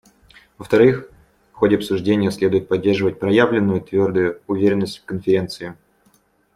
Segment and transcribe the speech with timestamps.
[0.57, 1.07] Во-вторых,
[1.51, 5.75] в ходе обсуждения следует поддерживать проявленную твердую уверенность в Конференции.